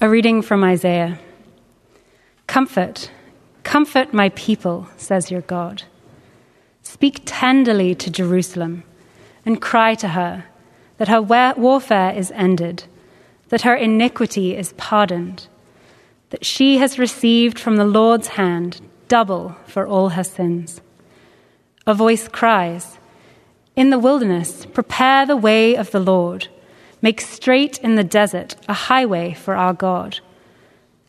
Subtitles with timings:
[0.00, 1.20] A reading from Isaiah.
[2.48, 3.10] Comfort,
[3.62, 5.84] comfort my people, says your God.
[6.82, 8.82] Speak tenderly to Jerusalem
[9.46, 10.46] and cry to her
[10.98, 12.84] that her warfare is ended,
[13.48, 15.46] that her iniquity is pardoned,
[16.30, 20.80] that she has received from the Lord's hand double for all her sins.
[21.86, 22.98] A voice cries,
[23.76, 26.48] In the wilderness, prepare the way of the Lord
[27.04, 30.20] Make straight in the desert a highway for our God.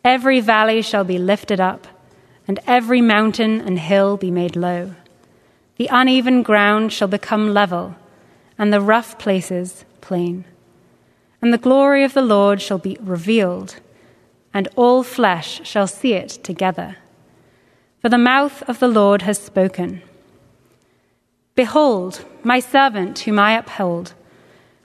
[0.03, 1.87] Every valley shall be lifted up,
[2.49, 4.95] and every mountain and hill be made low.
[5.77, 7.95] The uneven ground shall become level,
[8.57, 10.43] and the rough places plain.
[11.41, 13.77] And the glory of the Lord shall be revealed,
[14.53, 16.97] and all flesh shall see it together.
[18.01, 20.01] For the mouth of the Lord has spoken.
[21.55, 24.13] Behold, my servant whom I uphold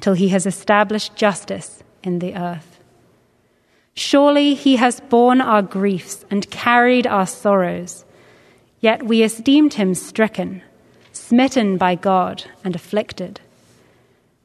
[0.00, 2.80] till he has established justice in the earth.
[3.94, 8.04] Surely he has borne our griefs and carried our sorrows,
[8.80, 10.62] yet we esteemed him stricken,
[11.12, 13.40] smitten by God, and afflicted.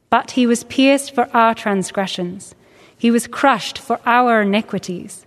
[0.08, 2.54] But he was pierced for our transgressions,
[2.96, 5.26] he was crushed for our iniquities.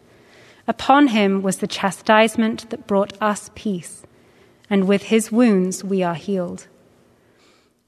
[0.67, 4.03] Upon him was the chastisement that brought us peace,
[4.69, 6.67] and with his wounds we are healed.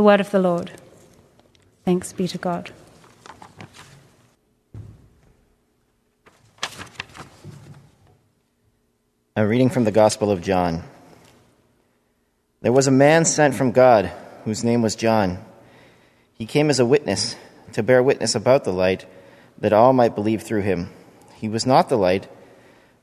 [0.00, 0.72] The word of the Lord.
[1.84, 2.72] Thanks be to God.
[9.36, 10.84] A reading from the Gospel of John.
[12.62, 14.10] There was a man sent from God
[14.46, 15.44] whose name was John.
[16.32, 17.36] He came as a witness
[17.74, 19.04] to bear witness about the light
[19.58, 20.88] that all might believe through him.
[21.34, 22.26] He was not the light,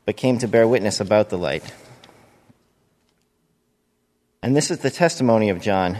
[0.03, 1.75] but came to bear witness about the light.
[4.41, 5.99] And this is the testimony of John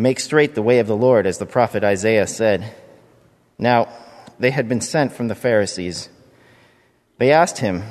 [0.00, 2.72] Make straight the way of the Lord, as the prophet Isaiah said.
[3.58, 3.86] Now,
[4.38, 6.08] they had been sent from the Pharisees.
[7.18, 7.82] They asked him,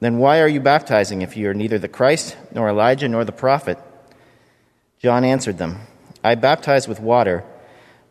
[0.00, 3.30] Then why are you baptizing if you are neither the Christ, nor Elijah, nor the
[3.30, 3.76] prophet?
[5.00, 5.80] John answered them,
[6.24, 7.44] I baptize with water,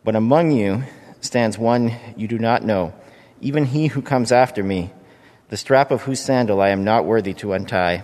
[0.03, 0.83] but among you
[1.19, 2.93] stands one you do not know,
[3.41, 4.91] even he who comes after me,
[5.49, 8.03] the strap of whose sandal I am not worthy to untie.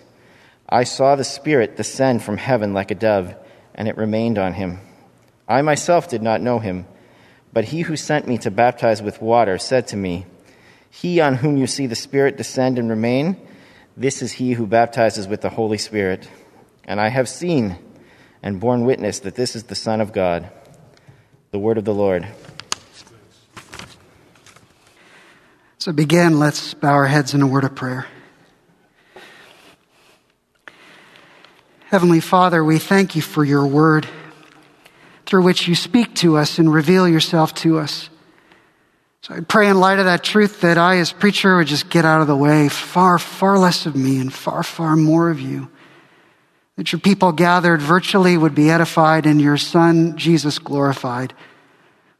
[0.71, 3.35] I saw the Spirit descend from heaven like a dove,
[3.75, 4.79] and it remained on him.
[5.47, 6.85] I myself did not know him,
[7.51, 10.25] but he who sent me to baptize with water said to me,
[10.89, 13.35] He on whom you see the Spirit descend and remain,
[13.97, 16.29] this is he who baptizes with the Holy Spirit.
[16.85, 17.77] And I have seen
[18.41, 20.49] and borne witness that this is the Son of God.
[21.51, 22.25] The word of the Lord.
[25.77, 28.07] So begin, let's bow our heads in a word of prayer.
[31.91, 34.07] Heavenly Father, we thank you for your word
[35.25, 38.09] through which you speak to us and reveal yourself to us.
[39.23, 42.05] So I pray in light of that truth that I, as preacher, would just get
[42.05, 45.69] out of the way, far, far less of me and far, far more of you.
[46.77, 51.33] That your people gathered virtually would be edified and your Son, Jesus, glorified.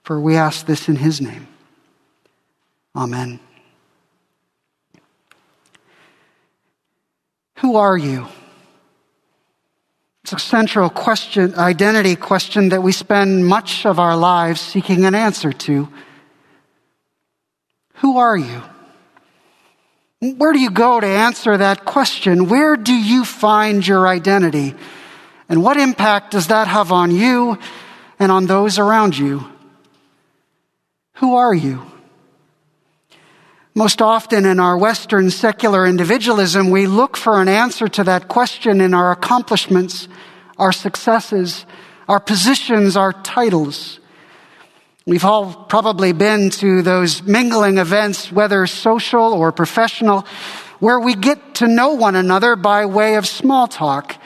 [0.04, 1.48] For we ask this in his name.
[2.94, 3.40] Amen.
[7.60, 8.28] Who are you?
[10.24, 15.16] It's a central question, identity question that we spend much of our lives seeking an
[15.16, 15.90] answer to.
[17.96, 18.62] Who are you?
[20.20, 22.48] Where do you go to answer that question?
[22.48, 24.76] Where do you find your identity?
[25.50, 27.58] And what impact does that have on you
[28.20, 29.44] and on those around you?
[31.16, 31.91] Who are you?
[33.74, 38.82] Most often in our Western secular individualism, we look for an answer to that question
[38.82, 40.10] in our accomplishments,
[40.58, 41.66] our successes,
[42.10, 44.02] our positions, our titles.
[45.06, 50.26] We've all probably been to those mingling events, whether social or professional,
[50.80, 54.18] where we get to know one another by way of small talk.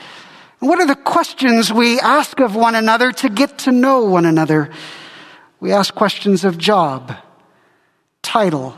[0.59, 4.71] what are the questions we ask of one another to get to know one another?
[5.59, 7.15] We ask questions of job,
[8.23, 8.75] title,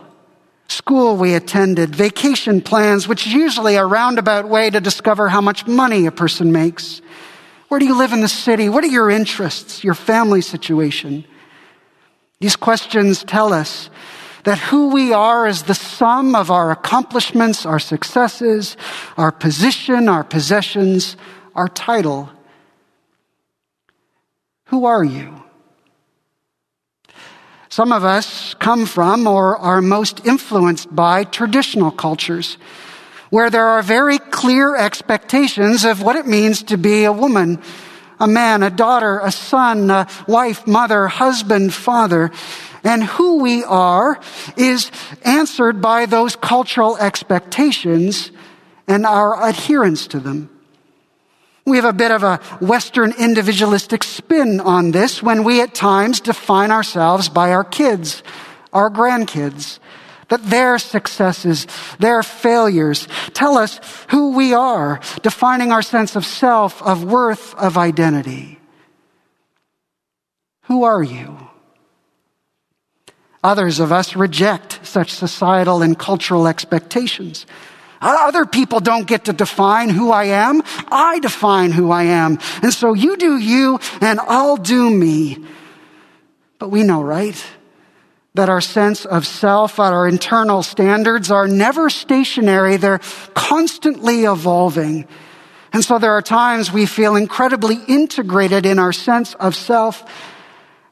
[0.68, 5.66] school we attended, vacation plans, which is usually a roundabout way to discover how much
[5.66, 7.02] money a person makes.
[7.68, 8.70] Where do you live in the city?
[8.70, 11.26] What are your interests, your family situation?
[12.40, 13.90] These questions tell us
[14.44, 18.78] that who we are is the sum of our accomplishments, our successes,
[19.18, 21.18] our position, our possessions,
[21.56, 22.30] our title.
[24.66, 25.44] Who are you?
[27.78, 32.58] Some of us come from or are most influenced by traditional cultures
[33.30, 37.62] where there are very clear expectations of what it means to be a woman
[38.20, 42.32] a man, a daughter, a son, a wife, mother, husband, father.
[42.84, 44.20] And who we are
[44.58, 44.90] is
[45.22, 48.32] answered by those cultural expectations
[48.88, 50.57] and our adherence to them.
[51.68, 56.22] We have a bit of a Western individualistic spin on this when we at times
[56.22, 58.24] define ourselves by our kids,
[58.72, 59.80] our grandkids,
[60.30, 61.68] that their successes,
[62.00, 63.82] their failures tell us
[64.12, 68.62] who we are, defining our sense of self, of worth, of identity.
[70.64, 71.50] Who are you?
[73.44, 77.46] Others of us reject such societal and cultural expectations.
[78.02, 80.62] Other people don't get to define who I am.
[80.90, 82.40] I define who I am.
[82.62, 85.44] And so you do you and I'll do me.
[86.60, 87.36] But we know, right?
[88.38, 92.78] that our sense of self, our internal standards are never stationary.
[92.78, 93.02] They're
[93.34, 95.08] constantly evolving.
[95.74, 100.06] And so there are times we feel incredibly integrated in our sense of self,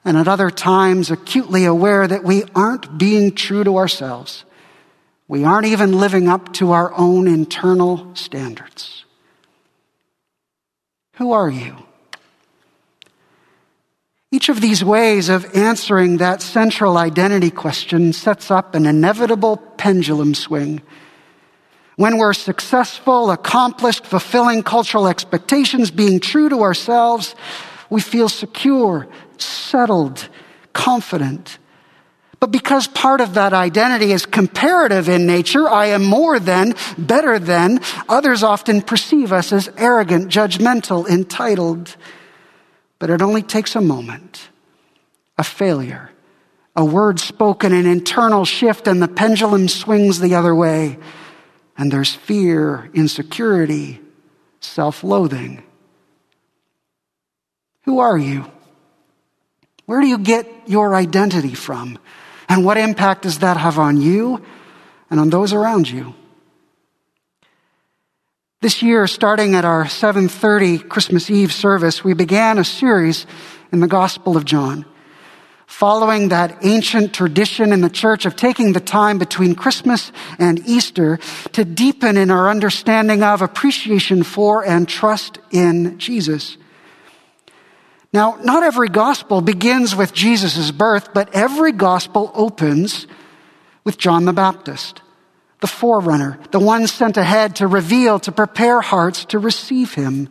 [0.03, 4.43] and at other times acutely aware that we aren't being true to ourselves.
[5.27, 9.05] We aren't even living up to our own internal standards.
[11.15, 11.75] Who are you?
[14.31, 20.35] Each of these ways of answering that central identity question sets up an inevitable pendulum
[20.35, 20.81] swing.
[21.95, 27.33] When we're successful, accomplished, fulfilling cultural expectations, being true to ourselves,
[27.89, 30.27] we feel secure, settled,
[30.73, 31.57] confident.
[32.45, 37.39] But because part of that identity is comparative in nature, I am more than, better
[37.39, 41.95] than, others often perceive us as arrogant, judgmental, entitled.
[42.99, 44.49] But it only takes a moment,
[45.39, 46.11] a failure,
[46.75, 50.99] a word spoken, an internal shift, and the pendulum swings the other way.
[51.79, 54.01] And there's fear, insecurity,
[54.59, 55.63] self loathing.
[57.85, 58.45] Who are you?
[59.87, 61.97] Where do you get your identity from?
[62.47, 64.41] And what impact does that have on you
[65.09, 66.13] and on those around you?
[68.61, 73.27] This year, starting at our 7:30 Christmas Eve service, we began a series
[73.71, 74.85] in the Gospel of John,
[75.67, 81.19] following that ancient tradition in the church of taking the time between Christmas and Easter
[81.51, 86.57] to deepen in our understanding of, appreciation for, and trust in Jesus.
[88.15, 93.07] Now, not every gospel begins with Jesus' birth, but every gospel opens
[93.83, 95.01] with John the Baptist
[95.59, 100.29] the forerunner, the one sent ahead to reveal, to prepare hearts to receive him.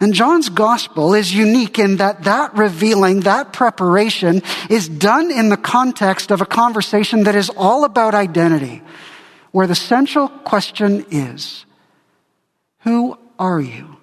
[0.00, 5.56] And John's gospel is unique in that that revealing, that preparation is done in the
[5.58, 8.82] context of a conversation that is all about identity,
[9.50, 11.66] where the central question is,
[12.80, 13.93] who are you?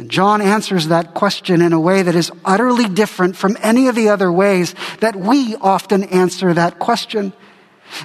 [0.00, 3.94] And John answers that question in a way that is utterly different from any of
[3.94, 7.34] the other ways that we often answer that question.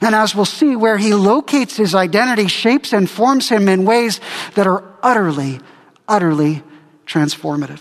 [0.02, 4.20] And as we'll see, where he locates his identity shapes and forms him in ways
[4.56, 5.62] that are utterly,
[6.06, 6.64] utterly
[7.06, 7.80] transformative.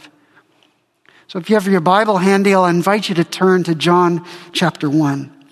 [1.26, 4.88] So if you have your Bible handy, I'll invite you to turn to John chapter
[4.88, 5.44] 1.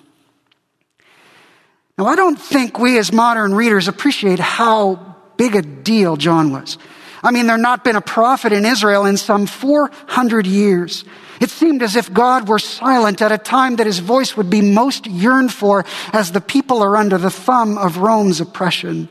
[1.99, 6.78] Now, I don't think we as modern readers appreciate how big a deal John was.
[7.23, 11.05] I mean, there not been a prophet in Israel in some 400 years.
[11.41, 14.61] It seemed as if God were silent at a time that his voice would be
[14.61, 19.09] most yearned for as the people are under the thumb of Rome's oppression.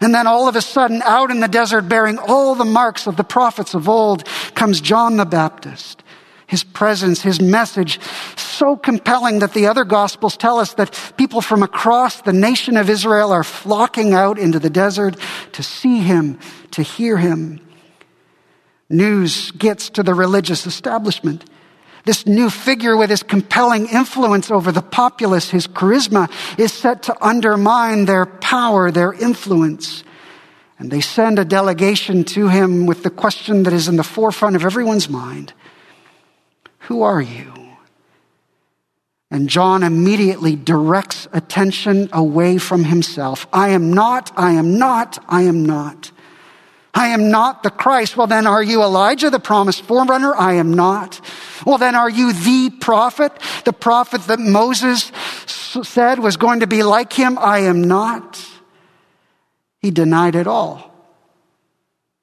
[0.00, 3.16] And then all of a sudden, out in the desert, bearing all the marks of
[3.16, 6.02] the prophets of old, comes John the Baptist.
[6.46, 7.98] His presence, his message,
[8.36, 12.88] so compelling that the other gospels tell us that people from across the nation of
[12.88, 15.16] Israel are flocking out into the desert
[15.52, 16.38] to see him,
[16.76, 17.58] to hear him.
[18.90, 21.42] News gets to the religious establishment.
[22.04, 27.26] This new figure with his compelling influence over the populace, his charisma, is set to
[27.26, 30.04] undermine their power, their influence.
[30.78, 34.54] And they send a delegation to him with the question that is in the forefront
[34.54, 35.54] of everyone's mind
[36.80, 37.54] Who are you?
[39.30, 43.46] And John immediately directs attention away from himself.
[43.50, 46.12] I am not, I am not, I am not.
[46.96, 48.16] I am not the Christ.
[48.16, 50.34] Well, then are you Elijah, the promised forerunner?
[50.34, 51.20] I am not.
[51.66, 53.32] Well, then are you the prophet?
[53.66, 55.12] The prophet that Moses
[55.46, 57.38] said was going to be like him?
[57.38, 58.42] I am not.
[59.82, 60.90] He denied it all.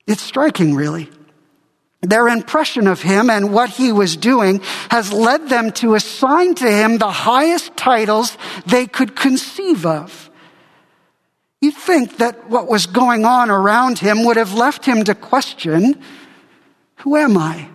[0.07, 1.07] It's striking, really.
[2.01, 6.69] Their impression of him and what he was doing has led them to assign to
[6.69, 10.31] him the highest titles they could conceive of.
[11.63, 15.97] You'd think that what was going on around him would have left him to question,
[16.97, 17.69] who am I?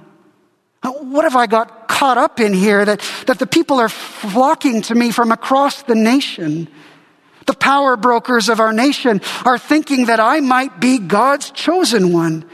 [0.83, 4.83] Uh, what have I got caught up in here that, that the people are flocking
[4.83, 6.69] to me from across the nation?
[7.47, 12.45] The power brokers of our nation are thinking that I might be God's chosen one.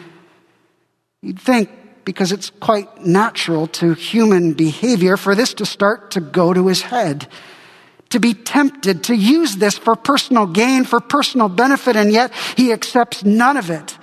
[1.20, 1.68] You'd think,
[2.04, 6.82] because it's quite natural to human behavior, for this to start to go to his
[6.82, 7.26] head
[8.14, 12.72] to be tempted to use this for personal gain, for personal benefit, and yet he
[12.72, 13.98] accepts none of it.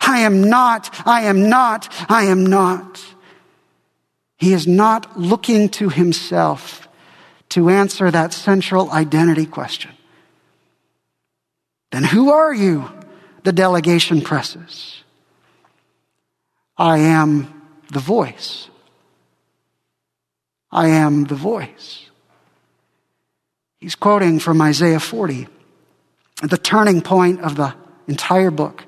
[0.00, 3.04] I am not, I am not, I am not.
[4.38, 6.88] He is not looking to himself
[7.50, 9.90] to answer that central identity question.
[11.90, 12.90] Then who are you?
[13.44, 15.04] The delegation presses.
[16.78, 18.70] I am the voice.
[20.70, 22.08] I am the voice.
[23.82, 25.48] He's quoting from Isaiah 40,
[26.44, 27.74] the turning point of the
[28.06, 28.84] entire book.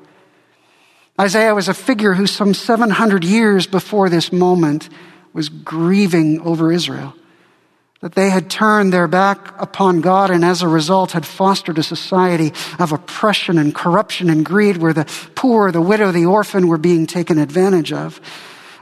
[1.20, 4.88] Isaiah was a figure who, some 700 years before this moment,
[5.32, 7.12] was grieving over Israel.
[8.02, 11.82] That they had turned their back upon God and as a result had fostered a
[11.82, 16.78] society of oppression and corruption and greed where the poor, the widow, the orphan were
[16.78, 18.20] being taken advantage of.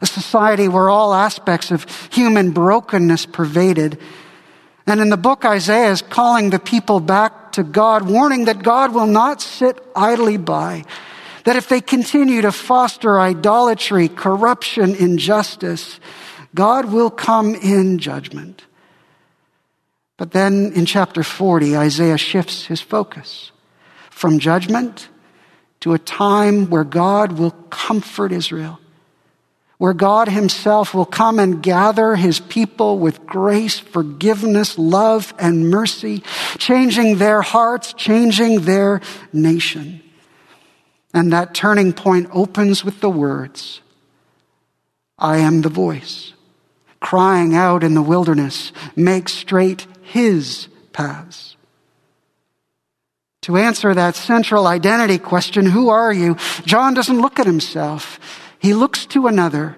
[0.02, 3.98] A society where all aspects of human brokenness pervaded
[4.86, 8.92] and in the book, Isaiah is calling the people back to God, warning that God
[8.94, 10.84] will not sit idly by.
[11.44, 16.00] That if they continue to foster idolatry, corruption, injustice,
[16.54, 18.64] God will come in judgment.
[20.16, 23.50] But then in chapter 40, Isaiah shifts his focus
[24.10, 25.08] from judgment
[25.80, 28.78] to a time where God will comfort Israel
[29.82, 36.22] where God Himself will come and gather His people with grace, forgiveness, love, and mercy,
[36.56, 39.00] changing their hearts, changing their
[39.32, 40.00] nation.
[41.12, 43.80] And that turning point opens with the words,
[45.18, 46.32] I am the voice,
[47.00, 51.56] crying out in the wilderness, make straight His paths.
[53.42, 56.36] To answer that central identity question, who are you?
[56.64, 58.20] John doesn't look at himself.
[58.62, 59.76] He looks to another,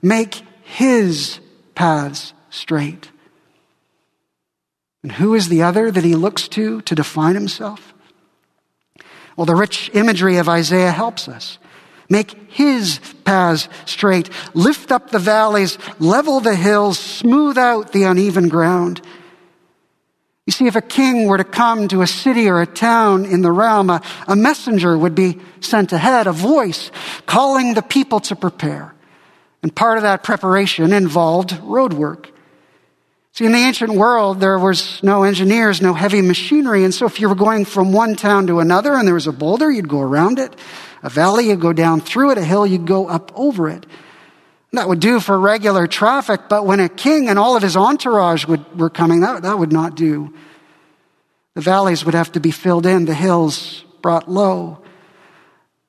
[0.00, 1.40] make his
[1.74, 3.10] paths straight.
[5.02, 7.92] And who is the other that he looks to to define himself?
[9.36, 11.58] Well, the rich imagery of Isaiah helps us.
[12.08, 18.48] Make his paths straight, lift up the valleys, level the hills, smooth out the uneven
[18.48, 19.02] ground.
[20.46, 23.40] You see, if a king were to come to a city or a town in
[23.40, 26.90] the realm, a, a messenger would be sent ahead, a voice
[27.24, 28.94] calling the people to prepare.
[29.62, 32.30] And part of that preparation involved road work.
[33.32, 36.84] See, in the ancient world, there was no engineers, no heavy machinery.
[36.84, 39.32] And so if you were going from one town to another and there was a
[39.32, 40.54] boulder, you'd go around it.
[41.02, 42.38] A valley, you'd go down through it.
[42.38, 43.86] A hill, you'd go up over it.
[44.74, 48.46] That would do for regular traffic, but when a king and all of his entourage
[48.46, 50.34] would, were coming, that, that would not do.
[51.54, 54.80] The valleys would have to be filled in, the hills brought low,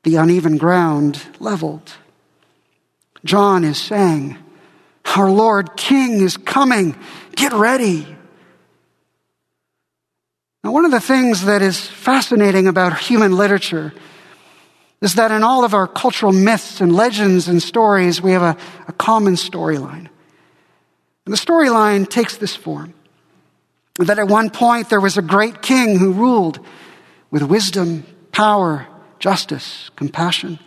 [0.04, 1.94] the uneven ground leveled.
[3.24, 4.38] John is saying,
[5.16, 6.96] Our Lord King is coming.
[7.36, 8.16] Get ready.
[10.64, 13.94] Now, one of the things that is fascinating about human literature
[15.06, 18.58] is that in all of our cultural myths and legends and stories, we have a,
[18.88, 20.10] a common storyline.
[21.26, 22.96] And the storyline takes this form
[24.00, 26.60] that at one point there was a great king who ruled
[27.30, 28.88] with wisdom, power,
[29.20, 30.58] justice, compassion.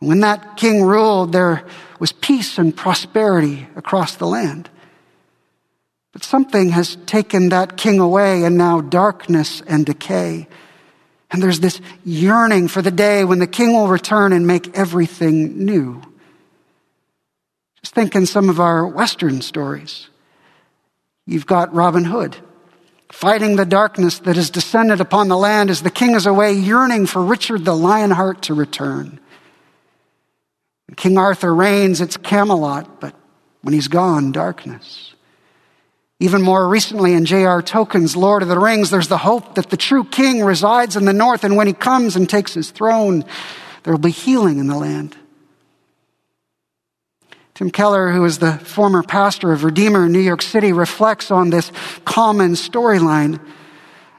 [0.00, 1.66] And when that king ruled, there
[1.98, 4.70] was peace and prosperity across the land.
[6.12, 10.46] But something has taken that king away, and now darkness and decay.
[11.34, 15.64] And there's this yearning for the day when the king will return and make everything
[15.64, 16.00] new.
[17.82, 20.08] Just think in some of our Western stories.
[21.26, 22.36] You've got Robin Hood
[23.10, 27.04] fighting the darkness that has descended upon the land as the king is away, yearning
[27.04, 29.18] for Richard the Lionheart to return.
[30.94, 33.12] King Arthur reigns, it's Camelot, but
[33.62, 35.13] when he's gone, darkness.
[36.24, 37.60] Even more recently in J.R.
[37.60, 41.12] Tolkien's Lord of the Rings, there's the hope that the true king resides in the
[41.12, 43.26] north, and when he comes and takes his throne,
[43.82, 45.14] there will be healing in the land.
[47.52, 51.50] Tim Keller, who is the former pastor of Redeemer in New York City, reflects on
[51.50, 51.70] this
[52.06, 53.38] common storyline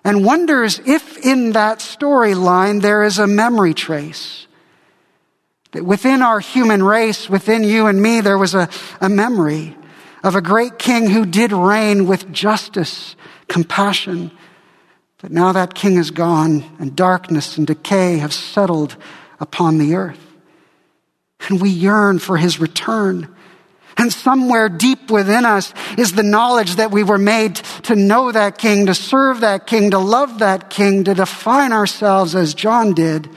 [0.03, 4.45] and wonders if in that storyline there is a memory trace.
[5.71, 8.69] That within our human race, within you and me, there was a,
[9.01, 9.75] a memory
[10.25, 13.15] of a great king who did reign with justice,
[13.47, 14.31] compassion.
[15.21, 18.97] But now that king is gone, and darkness and decay have settled
[19.39, 20.19] upon the earth.
[21.47, 23.35] And we yearn for his return.
[23.97, 28.57] And somewhere deep within us is the knowledge that we were made to know that
[28.57, 33.29] king, to serve that king, to love that king, to define ourselves as John did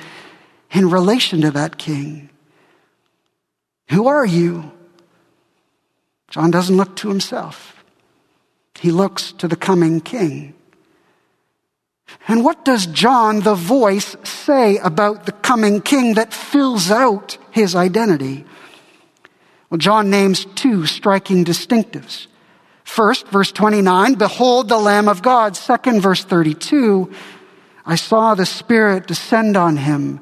[0.70, 2.30] in relation to that king.
[3.90, 4.72] Who are you?
[6.28, 7.82] John doesn't look to himself.
[8.78, 10.54] He looks to the coming king.
[12.26, 17.74] And what does John, the voice, say about the coming king that fills out his
[17.74, 18.44] identity?
[19.70, 22.26] Well, John names two striking distinctives.
[22.84, 25.56] First, verse 29, behold the Lamb of God.
[25.56, 27.12] Second, verse 32,
[27.84, 30.20] I saw the Spirit descend on him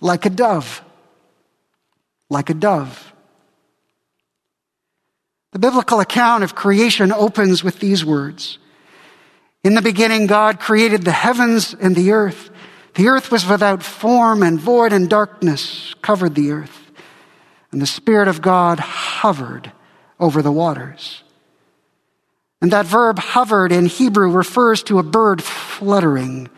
[0.00, 0.82] like a dove.
[2.30, 3.07] Like a dove.
[5.52, 8.58] The biblical account of creation opens with these words.
[9.64, 12.50] In the beginning, God created the heavens and the earth.
[12.94, 16.90] The earth was without form and void and darkness covered the earth.
[17.72, 19.72] And the Spirit of God hovered
[20.20, 21.22] over the waters.
[22.60, 26.48] And that verb hovered in Hebrew refers to a bird fluttering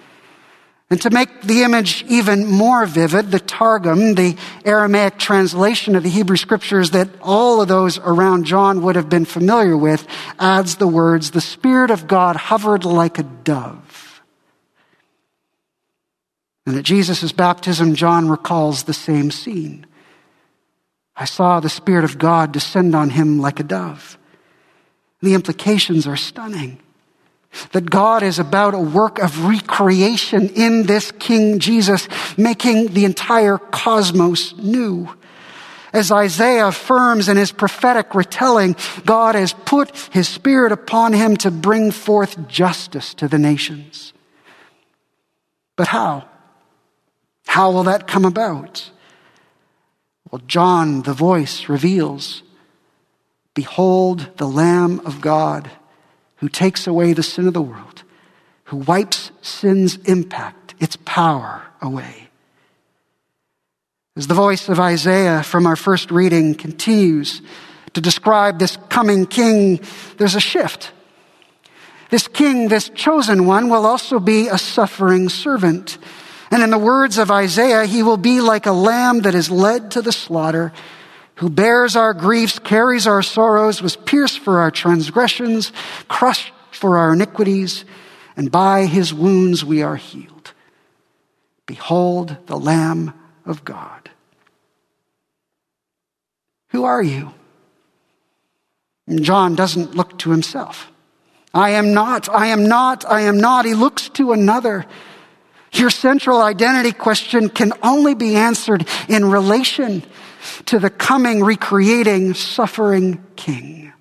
[0.91, 6.09] and to make the image even more vivid, the Targum, the Aramaic translation of the
[6.09, 10.05] Hebrew scriptures that all of those around John would have been familiar with,
[10.41, 14.21] adds the words, the Spirit of God hovered like a dove.
[16.67, 19.87] And at Jesus' baptism, John recalls the same scene.
[21.15, 24.19] I saw the Spirit of God descend on him like a dove.
[25.23, 26.81] The implications are stunning.
[27.73, 33.59] That God is about a work of recreation in this King Jesus, making the entire
[33.59, 35.09] cosmos new.
[35.93, 41.51] As Isaiah affirms in his prophetic retelling, God has put his spirit upon him to
[41.51, 44.13] bring forth justice to the nations.
[45.77, 46.29] But how?
[47.47, 48.91] How will that come about?
[50.31, 52.45] Well, John, the voice, reveals
[53.55, 55.71] Behold the Lamb of God
[56.41, 58.03] who takes away the sin of the world,
[58.65, 62.29] who wipes sin's impact, its power away.
[64.17, 67.43] As the voice of Isaiah from our first reading continues
[67.93, 69.81] to describe this coming king,
[70.17, 70.93] there's a shift.
[72.09, 75.99] This king, this chosen one, will also be a suffering servant.
[76.51, 79.93] And in the words of Isaiah, he will be like a lamb that is led
[79.93, 80.73] to the slaughter
[81.41, 85.73] who bears our griefs, carries our sorrows, was pierced for our transgressions,
[86.07, 87.87] crushed for our iniquities,
[88.37, 90.53] and by his wounds we are healed.
[91.65, 93.15] Behold the Lamb
[93.47, 94.11] of God.
[96.73, 97.33] Who are you?
[99.09, 100.93] John doesn't look to himself.
[101.55, 103.65] I am not, I am not, I am not.
[103.65, 104.85] He looks to another.
[105.73, 110.03] Your central identity question can only be answered in relation
[110.67, 113.93] to the coming, recreating, suffering king.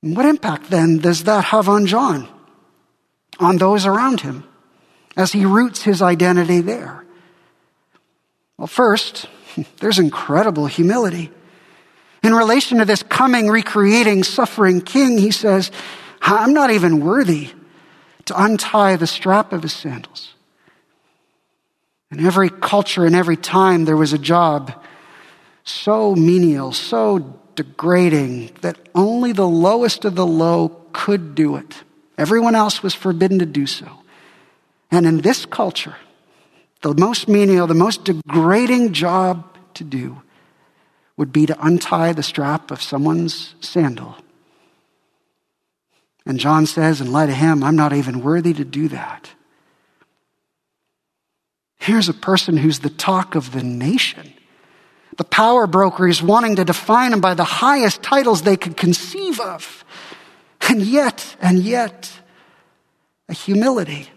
[0.00, 2.28] What impact then does that have on John,
[3.38, 4.44] on those around him,
[5.16, 7.04] as he roots his identity there?
[8.58, 9.26] Well, first,
[9.78, 11.30] there's incredible humility.
[12.22, 15.70] In relation to this coming, recreating, suffering king, he says,
[16.20, 17.50] I'm not even worthy
[18.26, 20.34] to untie the strap of his sandals.
[22.12, 24.72] In every culture, and every time, there was a job
[25.64, 31.82] so menial, so degrading, that only the lowest of the low could do it.
[32.18, 33.86] Everyone else was forbidden to do so.
[34.90, 35.96] And in this culture,
[36.82, 40.20] the most menial, the most degrading job to do
[41.16, 44.16] would be to untie the strap of someone's sandal.
[46.26, 49.30] And John says, in light of him, I'm not even worthy to do that.
[51.82, 54.32] Here's a person who's the talk of the nation.
[55.16, 59.84] The power brokers wanting to define him by the highest titles they could conceive of.
[60.68, 62.08] And yet, and yet,
[63.28, 64.08] a humility.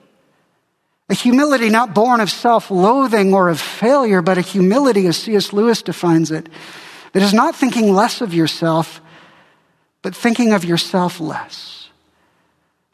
[1.09, 5.51] A humility not born of self loathing or of failure, but a humility, as C.S.
[5.51, 6.47] Lewis defines it,
[7.13, 9.01] that is not thinking less of yourself,
[10.03, 11.84] but thinking of yourself less.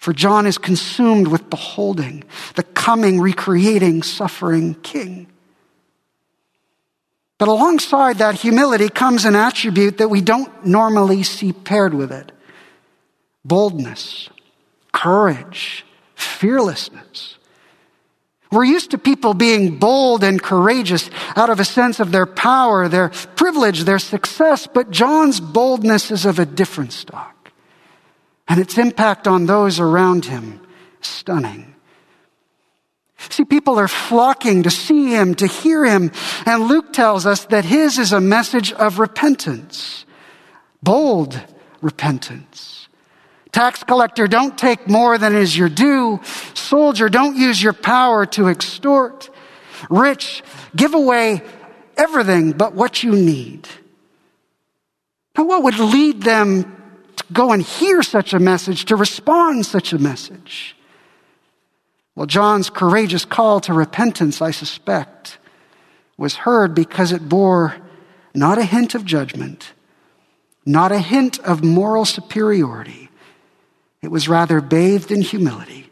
[0.01, 2.23] For John is consumed with beholding
[2.55, 5.27] the coming, recreating, suffering king.
[7.37, 12.31] But alongside that humility comes an attribute that we don't normally see paired with it
[13.45, 14.29] boldness,
[14.91, 15.85] courage,
[16.15, 17.37] fearlessness.
[18.51, 22.87] We're used to people being bold and courageous out of a sense of their power,
[22.87, 27.40] their privilege, their success, but John's boldness is of a different stock
[28.51, 30.59] and its impact on those around him
[30.99, 31.73] stunning.
[33.29, 36.11] See, people are flocking to see him, to hear him,
[36.45, 40.05] and Luke tells us that his is a message of repentance.
[40.83, 41.41] Bold
[41.79, 42.89] repentance.
[43.53, 46.19] Tax collector, don't take more than is your due.
[46.53, 49.29] Soldier, don't use your power to extort.
[49.89, 50.43] Rich,
[50.75, 51.41] give away
[51.95, 53.69] everything but what you need.
[55.37, 56.80] Now, what would lead them
[57.31, 60.75] go and hear such a message, to respond such a message.
[62.15, 65.37] Well, John's courageous call to repentance, I suspect,
[66.17, 67.75] was heard because it bore
[68.33, 69.73] not a hint of judgment,
[70.65, 73.09] not a hint of moral superiority.
[74.01, 75.89] It was rather bathed in humility,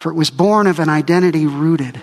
[0.00, 2.02] for it was born of an identity rooted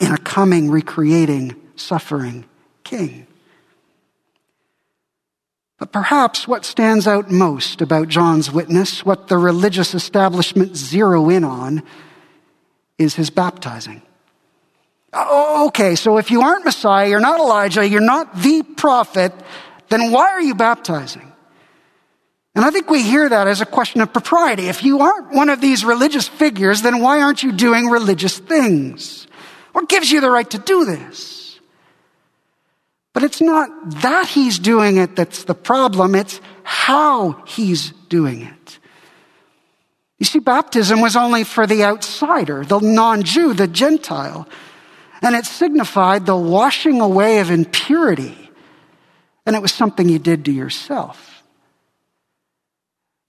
[0.00, 2.44] in a coming, recreating, suffering
[2.84, 3.26] king.
[5.78, 11.44] But perhaps what stands out most about John's witness, what the religious establishment zero in
[11.44, 11.82] on,
[12.98, 14.00] is his baptizing.
[15.14, 19.32] Okay, so if you aren't Messiah, you're not Elijah, you're not the prophet,
[19.88, 21.32] then why are you baptizing?
[22.54, 24.68] And I think we hear that as a question of propriety.
[24.68, 29.26] If you aren't one of these religious figures, then why aren't you doing religious things?
[29.72, 31.45] What gives you the right to do this?
[33.16, 33.70] But it's not
[34.02, 38.78] that he's doing it that's the problem, it's how he's doing it.
[40.18, 44.46] You see, baptism was only for the outsider, the non Jew, the Gentile.
[45.22, 48.50] And it signified the washing away of impurity.
[49.46, 51.42] And it was something you did to yourself.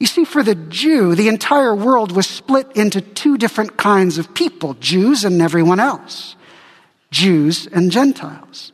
[0.02, 4.34] You see, for the Jew, the entire world was split into two different kinds of
[4.34, 6.36] people Jews and everyone else,
[7.10, 8.74] Jews and Gentiles.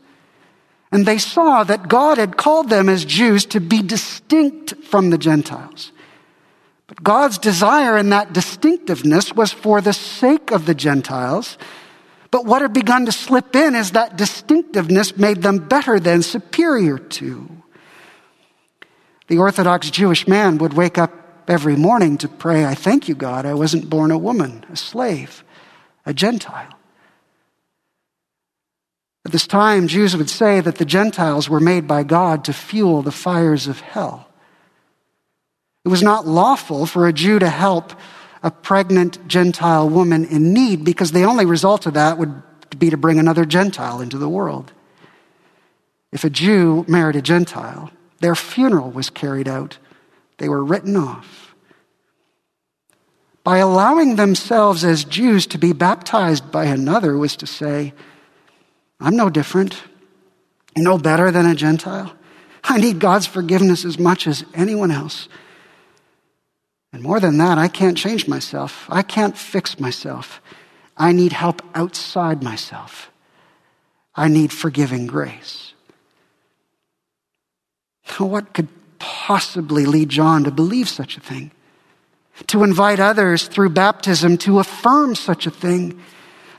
[0.93, 5.17] And they saw that God had called them as Jews to be distinct from the
[5.17, 5.91] Gentiles.
[6.86, 11.58] But God's desire in that distinctiveness was for the sake of the Gentiles.
[12.29, 16.99] But what had begun to slip in is that distinctiveness made them better than superior
[16.99, 17.49] to.
[19.29, 21.12] The Orthodox Jewish man would wake up
[21.47, 25.43] every morning to pray, I thank you, God, I wasn't born a woman, a slave,
[26.06, 26.69] a Gentile.
[29.26, 33.02] At this time, Jews would say that the Gentiles were made by God to fuel
[33.02, 34.28] the fires of hell.
[35.86, 37.94] It was not lawful for a Jew to help
[38.42, 42.42] a pregnant Gentile woman in need because the only result of that would
[42.78, 44.74] be to bring another Gentile into the world.
[46.12, 49.78] If a Jew married a Gentile, their funeral was carried out.
[50.38, 51.56] They were written off.
[53.44, 57.94] By allowing themselves as Jews to be baptized by another was to say,
[59.04, 59.84] I'm no different,
[60.78, 62.16] no better than a Gentile.
[62.63, 65.28] I need God's forgiveness as much as anyone else.
[66.94, 68.86] And more than that, I can't change myself.
[68.89, 70.42] I can't fix myself.
[70.96, 73.12] I need help outside myself.
[74.16, 75.74] I need forgiving grace.
[78.08, 81.52] Now, what could possibly lead John to believe such a thing?
[82.48, 86.00] To invite others through baptism to affirm such a thing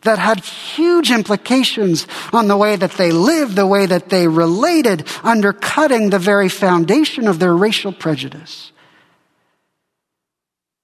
[0.05, 5.07] that had huge implications on the way that they lived, the way that they related,
[5.23, 8.73] undercutting the very foundation of their racial prejudice.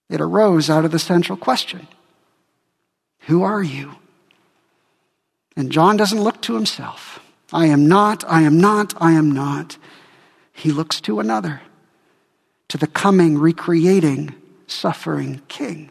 [0.08, 1.86] It arose out of the central question
[3.20, 3.94] Who are you?
[5.56, 7.20] And John doesn't look to himself.
[7.52, 9.76] I am not, I am not, I am not.
[10.52, 11.62] He looks to another,
[12.68, 14.34] to the coming, recreating,
[14.66, 15.90] suffering king.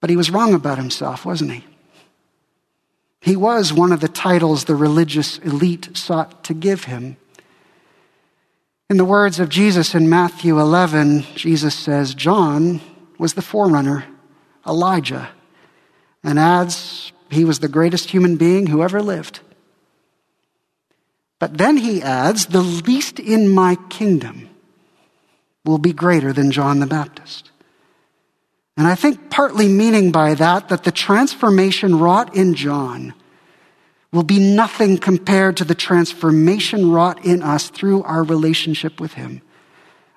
[0.00, 1.64] But he was wrong about himself, wasn't he?
[3.20, 7.16] He was one of the titles the religious elite sought to give him.
[8.88, 12.80] In the words of Jesus in Matthew 11, Jesus says, John
[13.18, 14.04] was the forerunner,
[14.66, 15.30] Elijah,
[16.22, 19.40] and adds, he was the greatest human being who ever lived.
[21.38, 24.48] But then he adds, the least in my kingdom
[25.64, 27.50] will be greater than John the Baptist.
[28.78, 33.12] And I think partly meaning by that that the transformation wrought in John
[34.12, 39.42] will be nothing compared to the transformation wrought in us through our relationship with him,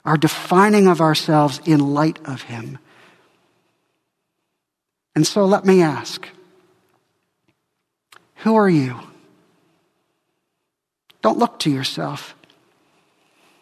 [0.06, 2.78] our defining of ourselves in light of him.
[5.16, 6.30] And so let me ask,
[8.36, 9.00] who are you?
[11.24, 12.36] Don't look to yourself,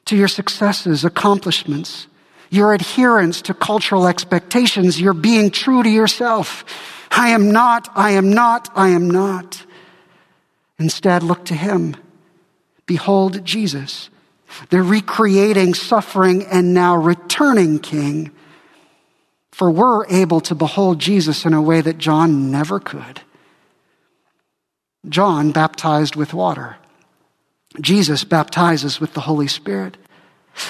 [0.04, 2.08] to your successes, accomplishments,
[2.50, 6.66] your adherence to cultural expectations, your being true to yourself.
[7.12, 9.66] I am not, I am not, I am not.
[10.78, 11.96] Instead, look to Him.
[12.86, 14.10] Behold Jesus,
[14.70, 18.32] the recreating, suffering, and now returning King.
[19.52, 23.22] For we're able to behold Jesus in a way that John never could.
[25.08, 26.78] John baptized with water.
[27.82, 29.98] Jesus baptizes with the Holy Spirit.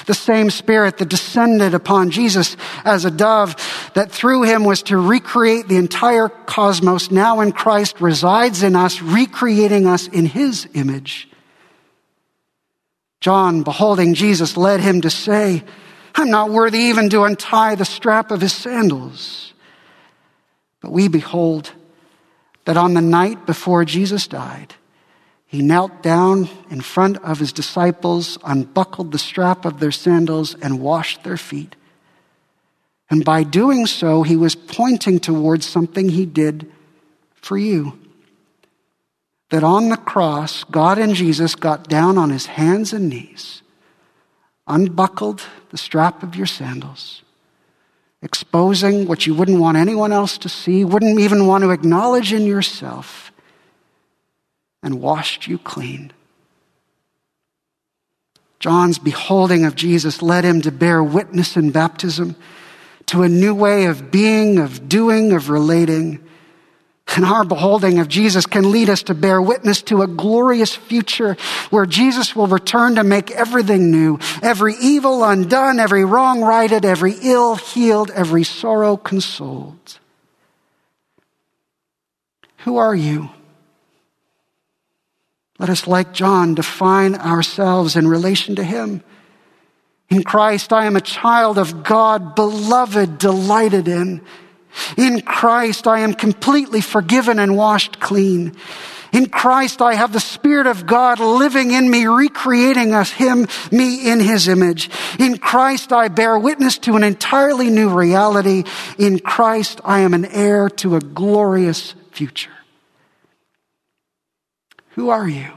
[0.05, 3.55] The same Spirit that descended upon Jesus as a dove
[3.95, 9.01] that through him was to recreate the entire cosmos now in Christ resides in us,
[9.01, 11.27] recreating us in his image.
[13.19, 15.63] John, beholding Jesus, led him to say,
[16.15, 19.53] I'm not worthy even to untie the strap of his sandals.
[20.81, 21.71] But we behold
[22.65, 24.75] that on the night before Jesus died,
[25.49, 30.79] he knelt down in front of his disciples, unbuckled the strap of their sandals, and
[30.79, 31.75] washed their feet.
[33.09, 36.71] And by doing so, he was pointing towards something he did
[37.33, 37.97] for you.
[39.49, 43.63] That on the cross, God and Jesus got down on his hands and knees,
[44.67, 47.23] unbuckled the strap of your sandals,
[48.21, 52.45] exposing what you wouldn't want anyone else to see, wouldn't even want to acknowledge in
[52.45, 53.28] yourself
[54.81, 56.11] and washed you clean.
[58.59, 62.35] John's beholding of Jesus led him to bear witness in baptism
[63.07, 66.23] to a new way of being, of doing, of relating.
[67.15, 71.35] And our beholding of Jesus can lead us to bear witness to a glorious future
[71.71, 77.15] where Jesus will return to make everything new, every evil undone, every wrong righted, every
[77.23, 79.99] ill healed, every sorrow consoled.
[82.57, 83.29] Who are you?
[85.60, 89.04] Let us, like John, define ourselves in relation to him.
[90.10, 94.22] In Christ, I am a child of God, beloved, delighted in.
[94.98, 98.56] In Christ, I am completely forgiven and washed clean.
[99.12, 104.10] In Christ, I have the Spirit of God living in me, recreating us, Him, me
[104.10, 104.89] in His image.
[105.19, 108.63] In Christ, I bear witness to an entirely new reality.
[108.98, 112.52] In Christ, I am an heir to a glorious future.
[114.91, 115.52] Who are you?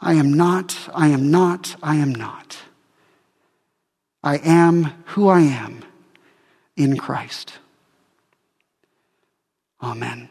[0.00, 2.58] I am not, I am not, I am not.
[4.22, 5.84] I am who I am
[6.76, 7.54] in Christ.
[9.82, 10.28] Amen.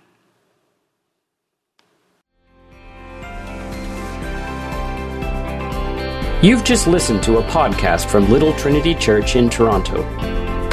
[6.41, 10.03] You've just listened to a podcast from Little Trinity Church in Toronto.